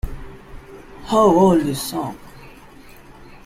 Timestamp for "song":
1.79-2.17